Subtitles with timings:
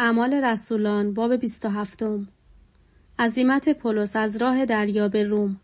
[0.00, 2.28] اعمال رسولان باب بیست و هفتم.
[3.18, 5.60] عزیمت پولس از راه دریا به روم.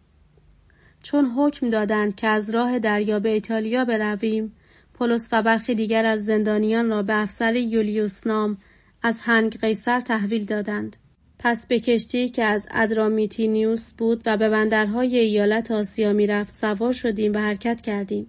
[1.02, 4.52] چون حکم دادند که از راه دریا به ایتالیا برویم
[4.94, 8.56] پولس و برخی دیگر از زندانیان را به افسر یولیوس نام
[9.02, 10.96] از هنگ قیصر تحویل دادند.
[11.38, 17.32] پس به کشتی که از ادرامیتینیوس بود و به بندرهای ایالت آسیا می‌رفت سوار شدیم
[17.32, 18.26] و حرکت کردیم.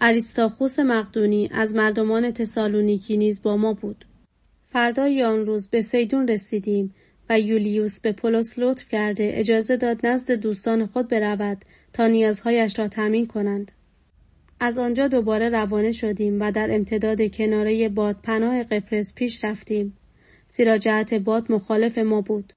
[0.00, 4.04] اریستاخوس مقدونی از مردمان تسالونیکی نیز با ما بود.
[4.74, 6.94] فردای آن روز به سیدون رسیدیم
[7.30, 12.88] و یولیوس به پولس لطف کرده اجازه داد نزد دوستان خود برود تا نیازهایش را
[12.88, 13.72] تمین کنند.
[14.60, 19.96] از آنجا دوباره روانه شدیم و در امتداد کناره باد پناه قپرس پیش رفتیم.
[20.50, 22.52] زیرا جهت باد مخالف ما بود.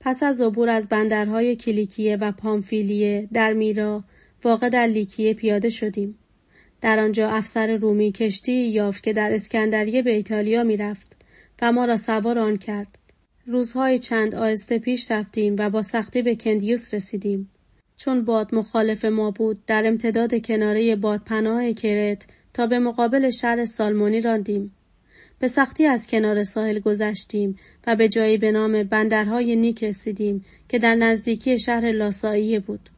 [0.00, 4.04] پس از عبور از بندرهای کلیکیه و پامفیلیه در میرا
[4.44, 6.18] واقع در لیکیه پیاده شدیم.
[6.80, 11.15] در آنجا افسر رومی کشتی یافت که در اسکندریه به ایتالیا می‌رفت.
[11.62, 12.98] و ما را سوار آن کرد.
[13.46, 17.50] روزهای چند آهسته پیش رفتیم و با سختی به کندیوس رسیدیم.
[17.96, 24.20] چون باد مخالف ما بود در امتداد کناره بادپناه کرت تا به مقابل شهر سالمونی
[24.20, 24.72] راندیم.
[25.38, 30.78] به سختی از کنار ساحل گذشتیم و به جایی به نام بندرهای نیک رسیدیم که
[30.78, 32.90] در نزدیکی شهر لاسائیه بود.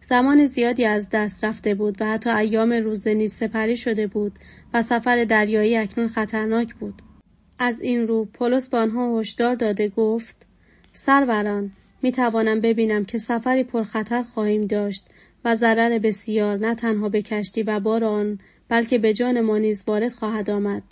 [0.00, 4.38] زمان زیادی از دست رفته بود و حتی ایام روزه نیز سپری شده بود
[4.74, 7.02] و سفر دریایی اکنون خطرناک بود.
[7.58, 10.36] از این رو پولس به آنها هشدار داده گفت
[10.92, 11.72] سروران
[12.02, 15.04] می توانم ببینم که سفری پرخطر خواهیم داشت
[15.44, 19.84] و ضرر بسیار نه تنها به کشتی و بار آن بلکه به جان ما نیز
[19.86, 20.82] وارد خواهد آمد.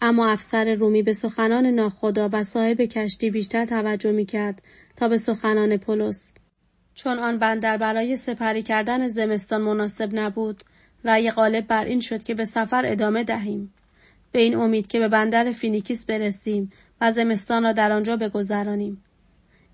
[0.00, 4.62] اما افسر رومی به سخنان ناخدا و صاحب کشتی بیشتر توجه می کرد
[4.96, 6.32] تا به سخنان پولس.
[6.94, 10.64] چون آن بندر برای سپری کردن زمستان مناسب نبود
[11.04, 13.72] رأی غالب بر این شد که به سفر ادامه دهیم.
[14.36, 19.04] به این امید که به بندر فینیکیس برسیم و زمستان را در آنجا بگذرانیم.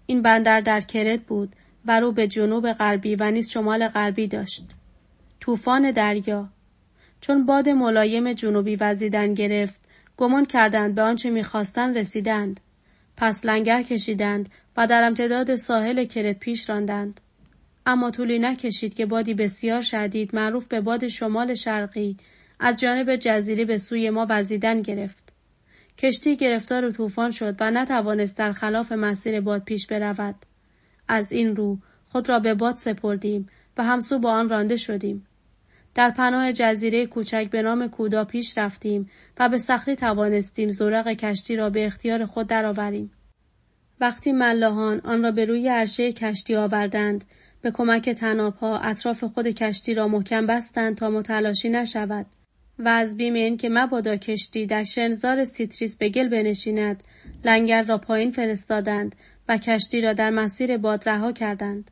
[0.06, 4.64] این بندر در کرت بود و رو به جنوب غربی و نیز شمال غربی داشت.
[5.40, 6.48] طوفان دریا
[7.20, 9.80] چون باد ملایم جنوبی وزیدن گرفت
[10.16, 12.60] گمان کردند به آنچه می‌خواستند رسیدند
[13.16, 17.20] پس لنگر کشیدند و در امتداد ساحل کرت پیش راندند
[17.86, 22.16] اما طولی نکشید که بادی بسیار شدید معروف به باد شمال شرقی
[22.64, 25.32] از جانب جزیره به سوی ما وزیدن گرفت.
[25.98, 30.34] کشتی گرفتار طوفان شد و نتوانست در خلاف مسیر باد پیش برود.
[31.08, 35.26] از این رو خود را به باد سپردیم و همسو با آن رانده شدیم.
[35.94, 41.56] در پناه جزیره کوچک به نام کودا پیش رفتیم و به سختی توانستیم زورق کشتی
[41.56, 43.12] را به اختیار خود درآوریم.
[44.00, 47.24] وقتی ملاحان آن را به روی عرشه کشتی آوردند
[47.62, 52.26] به کمک طنابها اطراف خود کشتی را محکم بستند تا متلاشی نشود
[52.78, 57.02] و از بیم این که مبادا کشتی در شنزار سیتریس به گل بنشیند.
[57.44, 59.16] لنگر را پایین فرستادند
[59.48, 61.90] و کشتی را در مسیر باد رها کردند.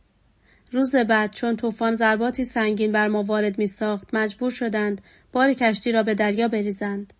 [0.73, 5.01] روز بعد چون طوفان ضرباتی سنگین بر ما وارد می ساخت مجبور شدند
[5.33, 7.13] بار کشتی را به دریا بریزند.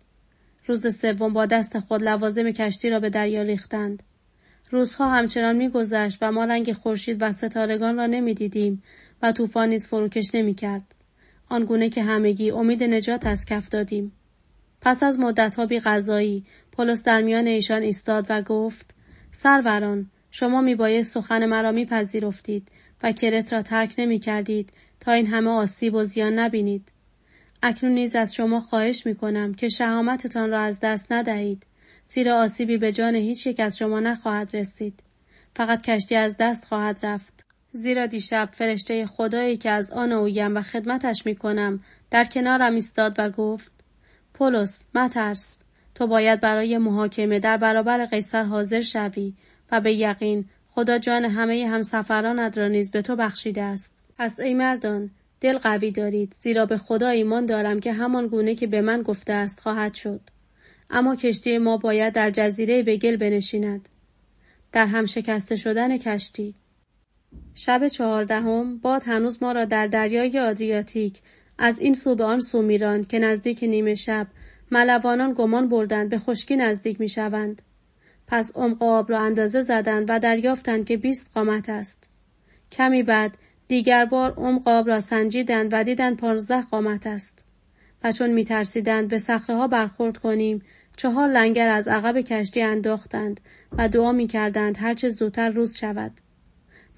[0.67, 4.03] روز سوم با دست خود لوازم کشتی را به دریا ریختند.
[4.69, 8.83] روزها همچنان میگذشت و ما رنگ خورشید و ستارگان را نمی‌دیدیم
[9.21, 10.95] و طوفان نیز فروکش نمی‌کرد.
[11.51, 14.11] آنگونه که همگی امید نجات از کف دادیم.
[14.81, 18.95] پس از مدتها بی غذایی پولس در میان ایشان ایستاد و گفت
[19.31, 22.71] سروران شما میبایست سخن مرا میپذیرفتید
[23.03, 26.91] و کرت را ترک نمی کردید تا این همه آسیب و زیان نبینید.
[27.63, 31.65] اکنون نیز از شما خواهش می کنم که شهامتتان را از دست ندهید
[32.07, 35.03] زیرا آسیبی به جان هیچ یک از شما نخواهد رسید.
[35.55, 37.50] فقط کشتی از دست خواهد رفت.
[37.73, 43.15] زیرا دیشب فرشته خدایی که از آن اویم و خدمتش می کنم در کنارم ایستاد
[43.17, 43.71] و گفت
[44.33, 45.63] پولس مترس
[45.95, 49.33] تو باید برای محاکمه در برابر قیصر حاضر شوی
[49.71, 53.93] و به یقین خدا جان همه همسفرانت را نیز به تو بخشیده است.
[54.17, 55.11] پس ای مردان
[55.41, 59.33] دل قوی دارید زیرا به خدا ایمان دارم که همان گونه که به من گفته
[59.33, 60.21] است خواهد شد.
[60.89, 63.89] اما کشتی ما باید در جزیره به گل بنشیند.
[64.71, 66.55] در هم شکسته شدن کشتی
[67.55, 71.21] شب چهاردهم باد هنوز ما را در دریای آدریاتیک
[71.57, 74.27] از این سو به آن سو میراند که نزدیک نیمه شب
[74.71, 77.61] ملوانان گمان بردند به خشکی نزدیک می‌شوند.
[78.27, 82.09] پس عمق آب را اندازه زدند و دریافتند که بیست قامت است.
[82.71, 83.37] کمی بعد
[83.67, 87.45] دیگر بار عمق آب را سنجیدند و دیدند پانزده قامت است.
[88.03, 90.61] و چون میترسیدند به صخره ها برخورد کنیم
[90.97, 93.39] چهار لنگر از عقب کشتی انداختند
[93.77, 96.11] و دعا می‌کردند هرچه زودتر روز شود.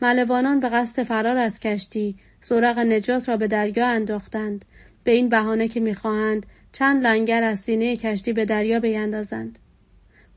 [0.04, 4.66] ملوانان به قصد فرار از کشتی زورق نجات را به دریا انداختند
[5.04, 9.60] به این بهانه که می‌خواهند چند لنگر از سینه کشتی به دریا بیندازند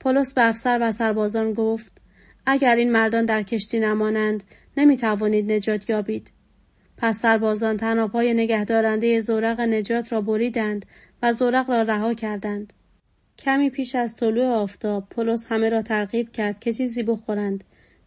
[0.00, 1.92] پولس به افسر و سربازان گفت
[2.46, 4.44] اگر این مردان در کشتی نمانند
[4.76, 6.30] نمی توانید نجات یابید.
[6.96, 10.86] پس سربازان تنابهای نگهدارنده زورق نجات را بریدند
[11.22, 12.72] و زورق را رها کردند.
[13.38, 17.64] کمی پیش از طلوع آفتاب پولس همه را ترغیب کرد که چیزی بخورند.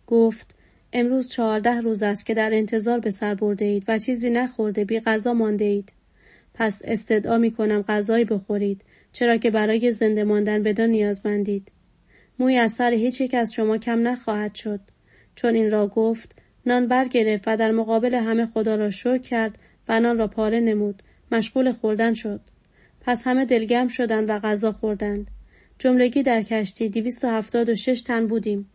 [0.08, 0.59] گفت
[0.94, 5.00] امروز چهارده روز است که در انتظار به سر برده اید و چیزی نخورده بی
[5.00, 5.94] غذا مانده اید.
[6.54, 8.82] پس استدعا می کنم غذایی بخورید
[9.12, 11.72] چرا که برای زنده ماندن بدان نیازمندید.
[12.40, 14.80] موی از سر هیچ یک از شما کم نخواهد شد.
[15.36, 19.58] چون این را گفت نان برگرفت و در مقابل همه خدا را شکر کرد
[19.90, 21.04] و نان را پاره نمود.
[21.32, 22.42] مشغول خوردن شد.
[23.02, 25.28] پس همه دلگرم شدند و غذا خوردند.
[25.80, 28.70] جملگی در کشتی دویست و هفتاد و شش تن بودیم.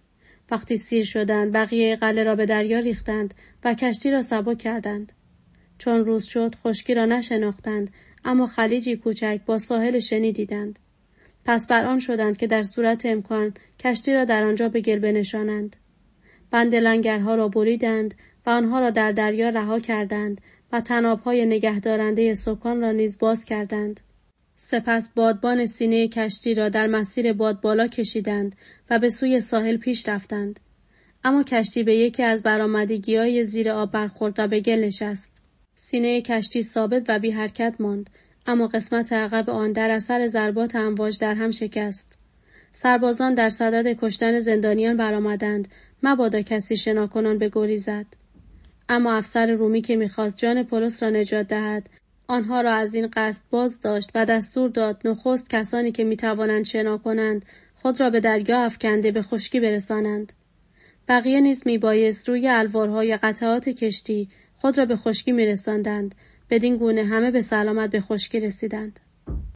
[0.54, 3.34] وقتی سیر شدند بقیه قله را به دریا ریختند
[3.64, 5.12] و کشتی را سبک کردند.
[5.78, 7.90] چون روز شد خشکی را نشناختند
[8.24, 10.78] اما خلیجی کوچک با ساحل شنی دیدند.
[11.44, 15.76] پس بر آن شدند که در صورت امکان کشتی را در آنجا به گل بنشانند.
[16.50, 18.14] بند لنگرها را بریدند
[18.46, 20.40] و آنها را در دریا رها کردند
[20.72, 24.00] و تنابهای نگهدارنده سکان را نیز باز کردند.
[24.56, 28.56] سپس بادبان سینه کشتی را در مسیر باد بالا کشیدند
[28.90, 30.60] و به سوی ساحل پیش رفتند.
[31.24, 35.32] اما کشتی به یکی از برآمدگی های زیر آب برخورد و به گل نشست.
[35.76, 38.10] سینه کشتی ثابت و بی حرکت ماند
[38.46, 42.18] اما قسمت عقب آن در اثر ضربات امواج در هم شکست.
[42.72, 45.68] سربازان در صدد کشتن زندانیان برآمدند
[46.02, 48.06] مبادا کسی شناکنان به زد.
[48.88, 51.88] اما افسر رومی که می‌خواست جان پولس را نجات دهد
[52.26, 56.98] آنها را از این قصد باز داشت و دستور داد نخست کسانی که می‌توانند شنا
[56.98, 57.44] کنند
[57.74, 60.32] خود را به دریا افکنده به خشکی برسانند.
[61.08, 66.14] بقیه نیز میبایست روی الوارهای قطعات کشتی خود را به خشکی میرساندند
[66.50, 69.00] بدین گونه همه به سلامت به خشکی رسیدند.